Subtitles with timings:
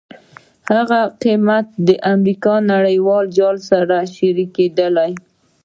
[0.71, 5.13] هغه قیمت د امریکا له نړیوال جال سره شریکېدل دي.